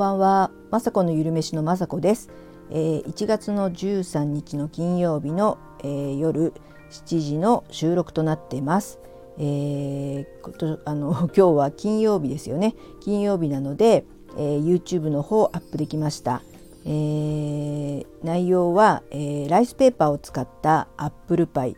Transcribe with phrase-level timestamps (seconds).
[0.00, 2.30] ばんは、まさこのゆるめしのまさこです、
[2.70, 6.54] えー、1月の13日の金曜日の、えー、夜
[6.90, 8.98] 7時の収録となっています。
[9.36, 12.74] えー、あの 今日は金曜日ですよね。
[13.00, 14.06] 金曜日なので、
[14.38, 16.40] えー、YouTube の方アップできました。
[16.86, 21.76] えー、内容は、えー、ライスペーパーを使ったアップルパイ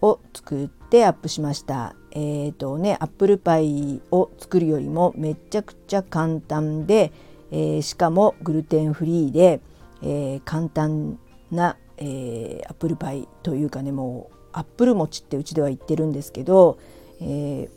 [0.00, 1.96] を作ってアップしました。
[2.12, 7.12] えーとね、アップルパイを作るよりもめちゃくちゃ簡単で、
[7.52, 9.60] えー、しかもグルテンフリーで、
[10.02, 11.18] えー、簡単
[11.50, 16.78] な、えー、アップルパイというかねもうアップル餅ってうちでは言ってるんですけど、
[17.20, 17.70] え、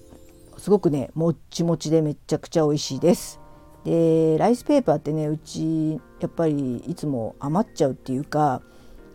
[0.57, 3.39] すごくねもっちもちでめちゃくちゃ美味しいです。
[3.83, 8.61] でライスペーパーってねうちやっぱりいつも余っちゃうっていうか、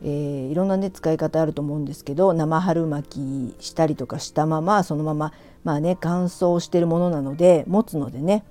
[0.03, 5.33] えー、いろんなね使い方あると思うんですけど生春巻きしたりとかしたままそのまま
[5.65, 8.45] まあね乾燥してるものなので持つのでね、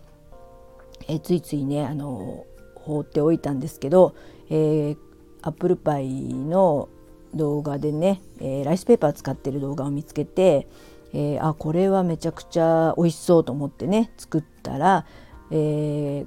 [1.10, 4.16] え、ついついねあの放っておいたんですけど、
[4.50, 4.98] えー、
[5.42, 6.90] アップルパイの
[7.34, 10.68] 動画でね、えー、ライスペーパー使ってる動画を見つけて、
[11.14, 15.06] えー、あこれはめちゃくちゃ美味しそうと思ってね作ったら、
[15.52, 16.26] えー、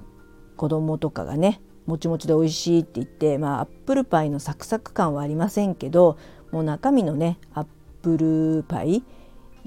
[0.55, 6.17] 子供とかがねもちもちで美味しいって言ってまあアップルパイのサクサク感はありませんけど
[6.51, 7.65] もう中身のねアッ
[8.01, 9.03] プルパイ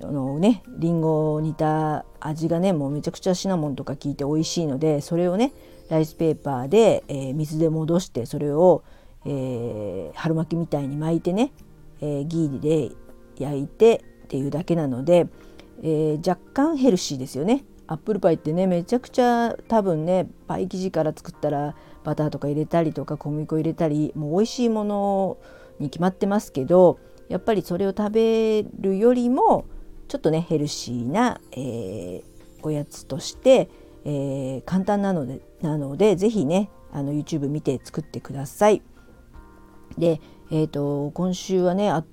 [0.02, 5.52] あのねりんごを煮た味がねもうめちゃくちゃシナモンとか効いて美味しいのでそれをね
[5.88, 8.82] ライスペーパーで、えー、水で戻してそれを、
[9.24, 11.52] えー、春巻きみたいに巻いてね、
[12.00, 12.94] えー、ギーで
[13.38, 15.28] 焼いてっていうだけなので、
[15.82, 17.64] えー、若干ヘルシーですよね。
[17.88, 25.38] アップルパイってねめちゃくちゃ多分ねパイ生地から作ったらバターとか入れたりとか小麦粉入れたりもう美味しいもの
[25.78, 29.66] に決まってますけどやっぱりそれを食べるよりも
[30.08, 32.22] ちょっとねヘルシーな、えー、
[32.62, 33.68] おやつとして、
[34.04, 38.82] えー、簡単なのでなので是非ねあの YouTube 見て作ってください。
[39.98, 42.04] で、えーと、今週はねあ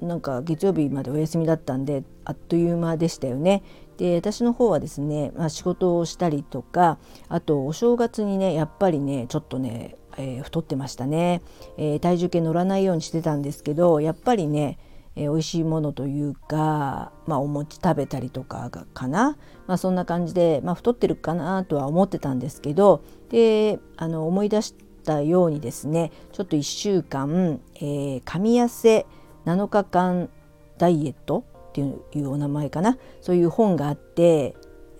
[0.00, 3.62] なんか月曜日までお休みだったんであっという間でしたよね。
[3.98, 11.42] で私の方はですね、まあ、仕事をしたりとかあとお正月にねやっぱりねちょっとね、えー、太ってましたね、
[11.76, 14.78] えー、体重計乗らないようにしてたんですけどやっぱりね
[15.16, 19.36] えー、美味しいものというか、まあ、お餅食べたりとかがかな、
[19.66, 24.74] まあ、そんな感じで、まあ、太ってるかなとは思ってたんですけどであの思い出し
[25.04, 29.06] たようにですねちょっと1週間、えー、神痩せ
[29.44, 30.28] 7日間
[30.78, 32.98] ダイエットっていうお名前かな。
[33.22, 34.54] そういう本があって、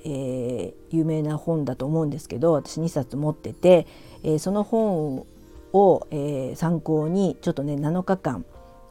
[0.05, 3.87] えー、有名な本だと思うんですけど私2冊持ってて、
[4.23, 5.27] えー、その本
[5.73, 8.45] を、えー、参考にちょっとね7日間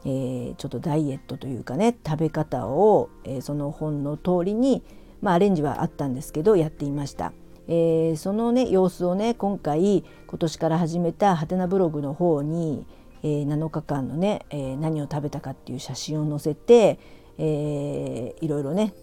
[0.04, 4.82] えー、ちょっとダイエットというかね食べ方を、えー、その本の通りに、
[5.20, 7.32] まあ、アレンジはあったんですけどやっていました。
[7.68, 12.86] えー、そのね様子をね今回今年から始めたハテナブログの方に、
[13.22, 16.98] えー、7日間のね、えー、何を食べたかっていう写真を載せて、
[17.38, 18.94] えー、いろいろね、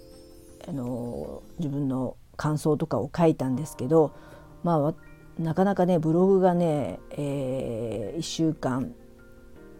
[0.67, 4.13] あの自分の感想とかを書いたんですけど
[4.63, 4.93] まあ
[5.41, 8.93] なかなかねブログがね、えー、1週間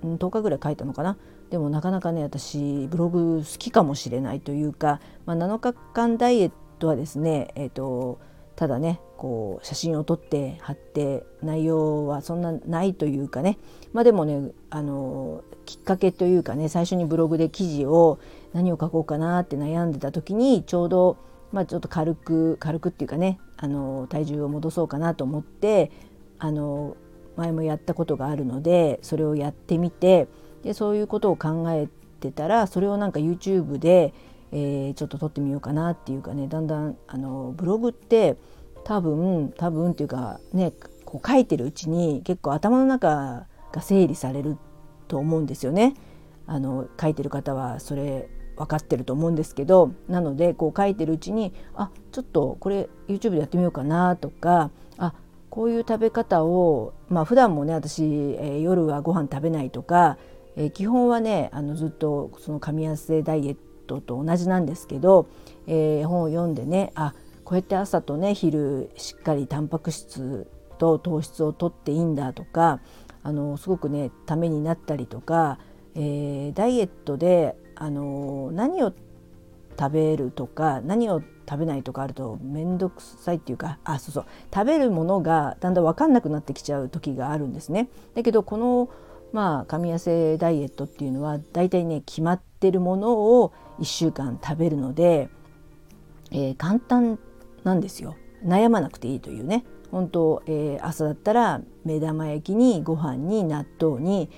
[0.04, 1.18] 10日ぐらい書いたのかな？
[1.50, 8.20] でもなかなかね私ブログ好きかもしれないというか、まあ、7日間ダイエットはですね、えーと、
[8.56, 13.58] ただねこう写真を撮って貼って内容はそんなないというかね。
[13.94, 18.20] まあでもねあのきっかけというかね最初にブログで記事を
[18.54, 21.18] 何を書こうかなって悩んでた時にちょうど
[21.52, 25.92] まあちょっと軽く軽くっていうかねあの体重を戻そうかなと思って
[26.38, 26.96] あの
[27.40, 30.28] 前もやったことがあるのでそれをやってみて
[30.64, 31.88] でそういうことを考え
[32.20, 34.14] てたらそれをなんか YouTube で、
[34.52, 38.38] えー、ちょっと撮ってみようかなっていうかねだんだんあのブログって
[38.84, 40.74] 多分多分っていうかね
[41.06, 44.58] こう書いてるうちに結構頭の中が整理される
[45.08, 45.96] と思うんですよね。
[46.46, 48.28] あの書いてる方はそれ
[48.58, 54.72] 分かってると思うんですけどなのでこう書いてるうちにあちょっとこれ YouTube でやってみようかなとか
[55.60, 58.02] こういう食べ方をまあ普段もね私、
[58.40, 60.18] え、夜はご飯食べないとか、
[60.56, 65.28] え、基本はねあのずっとその噛み合わせダイエットと同じなんですけど、
[65.68, 67.14] えー、本を読んでねあ
[67.44, 72.80] こうやって朝とね昼しっかりタンパク質と糖質をとっていいんだとか
[73.22, 75.60] あのすごくねためになったりとか、
[75.94, 78.94] えー、ダイエットであの何を
[79.78, 84.26] 食べるとか何を食べないとかあると面倒くさいっていうかあそうそう。
[84.54, 87.90] 食べるものがだんだん分かんなくなってきちゃう時があるんですね。
[88.14, 88.90] だけどこの
[89.32, 95.30] まあ噛み合わせダイエットっていうのは大体ね決まってるものを1週間食べるので、
[96.32, 97.18] えー、簡単
[97.64, 98.16] なんですよ。
[98.46, 99.66] 悩まなくていいというね。
[99.92, 104.30] 本当、えー、朝だったら目玉焼きにご飯に納豆に、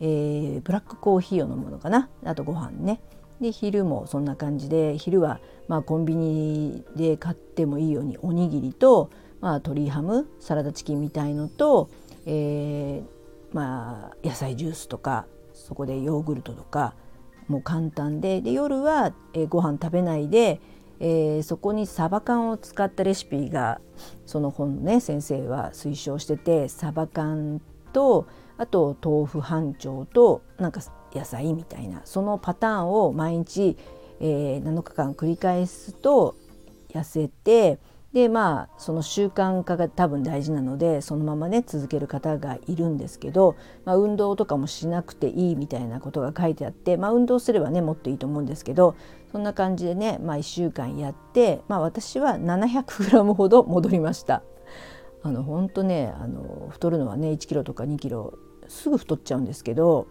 [0.00, 2.08] えー、ブラックコーヒーを飲むのかな。
[2.24, 3.00] あとご飯ね。
[3.40, 9.10] で昼もそんな感じで昼はまあコンビニで買ってもいいようにおにぎりと、
[9.40, 11.88] まあ、鶏ハムサラダチキンみたいのと、
[12.26, 16.94] えー、まあ野菜ジュースとかそこでヨーグルトとか
[17.48, 20.60] もう簡単でで夜は、えー、ご飯食べないで、
[21.00, 23.80] えー、そこにサバ缶を使ったレシピが
[24.26, 27.60] その本のね先生は推奨しててサバ缶
[27.92, 28.28] と
[28.58, 30.80] あと豆腐半丁となんか
[31.14, 33.76] 野菜みたいなそのパターンを毎日、
[34.20, 36.36] えー、7日間繰り返すと
[36.92, 37.78] 痩せて
[38.12, 48.96] でまあその習慣化が多分大事なのでそのままね続ける方がいるんですけど、まあ、運動とかもしなくていいみたいなことが書いてあって、まあ、運動すればねもっといいと思うんですけど
[49.30, 54.42] そんな感じでね、まあ、1週間やって、まあ、私は 700g ほど戻りました。
[55.22, 60.06] あの本当ねあの太るのはね1キロとか2キロすぐ太っちゃうんですけど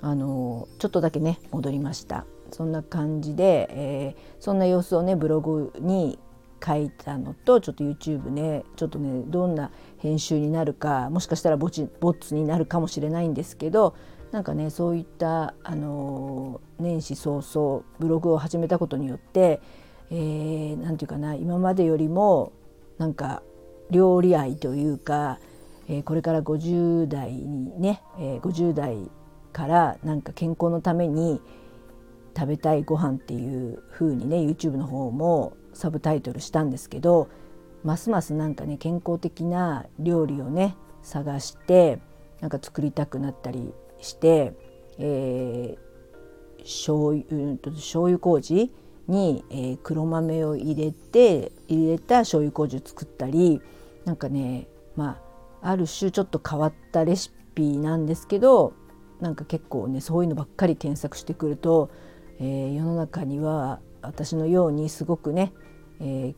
[0.00, 2.24] あのちょっとだけね戻りました。
[2.50, 6.18] そんな感じで、えー、そんな様子をねブログに
[6.64, 13.94] 書いたのとちょっと YouTube ねちょっとねどんな編集になるかもしかしたらボチボッツになるかもしれないんですけど
[14.32, 19.60] なんかねそういったあの年始早々ブログを始めたことによって
[20.10, 22.52] 何、えー、て言うかな今までよりも
[22.98, 23.42] なんか
[23.90, 25.38] 料理愛というか、
[25.88, 29.10] えー、これから50代にね、えー、50代
[29.52, 31.40] からなんか健康のために
[32.36, 37.28] 食べたいご飯っていう風にね YouTube の方もサブタイトルしたんですけど
[37.84, 42.00] ますますなんかね健康的な料理をね探して
[42.40, 44.52] なんか作りたくなったりして、
[44.98, 48.72] えー、醤油醤油麹
[49.08, 53.60] に、えー、黒豆を入れて入れた醤油麹を作ったり
[54.04, 55.20] なんかねま
[55.62, 58.74] あある種ちょっと変わったレシピなんですけど
[59.20, 61.90] なんか結構ねそういうのばっかり検索してくると、
[62.40, 65.52] えー、世の中には私のようにすごくね、
[66.00, 66.34] えー、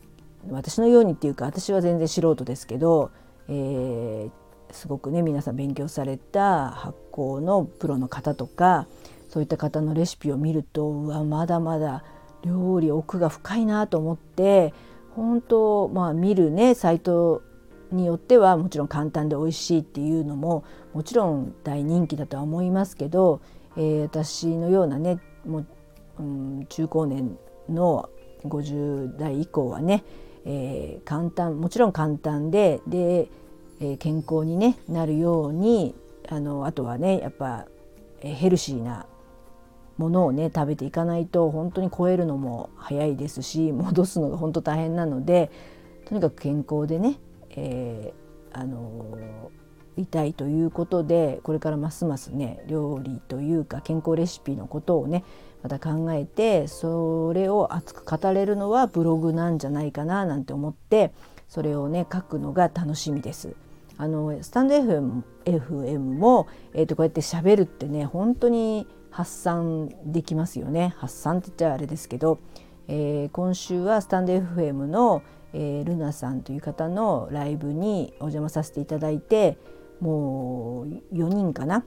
[0.49, 3.11] 私のようにっていうか私は全然素人ですけど、
[3.47, 4.31] えー、
[4.71, 8.87] すごくね皆さん勉強された発酵のプロの方とか
[9.29, 12.03] そういった方のレシピを見るとうわまだまだ
[12.43, 14.73] 料理奥が深いなと思って
[15.15, 17.43] 本当まあ見るねサイト
[17.91, 23.41] によってはもちろん簡単で美味しいっていうのももちろん大人気だとは思いますけど、
[23.77, 25.65] えー、私のようなねもう、
[26.19, 27.37] うん、中高年
[27.69, 28.09] の
[28.43, 30.03] 50代以降はね、
[30.45, 33.29] えー、簡単もちろん簡単でで、
[33.79, 35.95] えー、健康に、ね、なるように
[36.27, 37.65] あのあとはねやっぱ、
[38.21, 39.05] えー、ヘルシーな
[39.97, 45.51] ものをね食べていかないと本当に超えるのも早いですし戻すのが本当大変なので
[46.05, 47.19] とにかく健康でね
[47.55, 49.51] えー、あの
[49.97, 55.23] いたいということでこれからますますね料理というか健康レシピのことをね
[55.63, 61.11] また考えてそれを熱く語れるのはブログなんじゃないかななんて思って
[61.47, 63.55] それをね書くのが楽しみです。
[63.97, 72.39] あのスタンド FM, FM も、えー、とこうやってしゃべるってね本当に発散できますよね発散って言っちゃあれですけど、
[72.87, 75.21] えー、今週はスタンド FM の
[75.53, 79.57] えー、ルナさんという方のライブにお邪魔させていただいて
[79.99, 81.83] もう4人かな？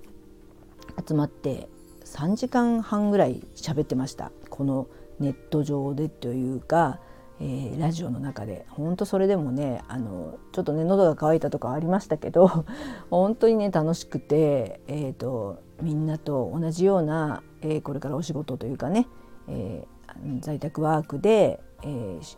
[1.07, 1.69] 集まって
[2.05, 4.31] 3時間半ぐらい喋ってました。
[4.51, 4.87] この
[5.19, 7.01] ネット上でというか、
[7.41, 8.67] えー、ラジオの中で。
[8.69, 12.65] 本当それでもねあのちょっとね喉が渇いたとかありましたけど
[13.11, 19.09] 本当にね楽しくて、えーと、みんなと同じような、えー、これからお仕事というかね、
[19.49, 22.37] えー、在宅ワークで、えー、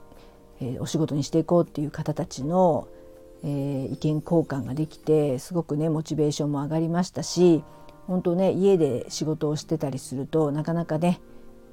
[0.60, 2.88] え、お仕事にしていこうっていう方たちの、
[3.44, 7.62] えー、意見交換ができてすごくねモチベーションも上がりましたし
[8.06, 11.20] 本当ね家で仕事をしてたりするとなかなかね、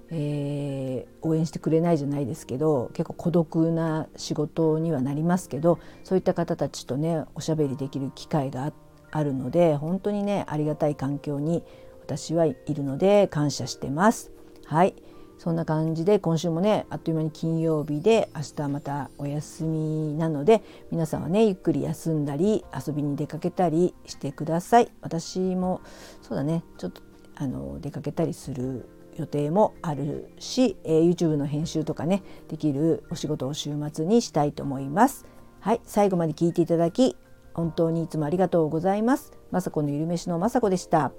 [0.09, 8.73] えー、応援してくれないじゃないですけど結構孤独な仕事にはなりますけどそういった方たちとねおしゃべりできる機会が
[9.11, 11.63] あるので本当にねありがたい環境に
[12.03, 14.31] 私はいるので感謝してます。
[14.65, 14.95] はい
[15.37, 25.81] そんな感じで今週もねあっという間に金曜日で明日またお休みなので皆さんはねゆっくり休んだり遊びに出かけたりしてください私も
[26.21, 27.01] そうだねちょっと
[27.35, 28.87] あの出かけたりする
[29.17, 35.25] 予定もあるし、えー、YouTube の編集とかねできるお仕事を週末にしたいと思います
[35.59, 37.15] はい最後まで聞いていただき
[37.53, 39.31] 本当にいつもありがとうございます。
[39.51, 41.11] まさこのゆるめしのまさこでした。